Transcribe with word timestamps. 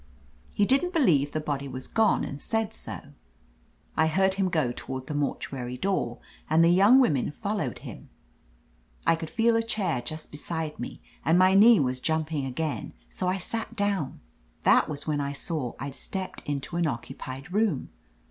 He 0.55 0.65
didn't 0.65 0.93
believe 0.95 1.31
the 1.31 1.39
body 1.39 1.67
was 1.67 1.85
gone, 1.87 2.23
and 2.23 2.41
said 2.41 2.73
so. 2.73 3.13
I 3.95 4.07
heard 4.07 4.33
him 4.33 4.49
go 4.49 4.71
toward 4.71 5.05
the 5.05 5.13
mortuary 5.13 5.77
door, 5.77 6.17
and 6.49 6.65
the 6.65 6.69
young 6.71 6.99
women 6.99 7.29
followed 7.29 7.77
him. 7.77 8.09
I 9.05 9.15
could 9.15 9.29
feel 9.29 9.55
a 9.55 9.61
chair 9.61 10.01
just 10.01 10.31
beside 10.31 10.79
me, 10.79 11.03
and 11.23 11.37
my 11.37 11.53
knee 11.53 11.79
was 11.79 11.99
jumping 11.99 12.45
again, 12.47 12.93
so 13.11 13.27
I 13.27 13.37
sat 13.37 13.75
down. 13.75 14.21
"That 14.63 14.89
was 14.89 15.05
when 15.05 15.21
I 15.21 15.33
saw 15.33 15.73
I'd 15.79 15.93
stepped 15.93 16.41
into 16.47 16.77
an 16.77 16.87
occupied 16.87 17.53
room. 17.53 17.89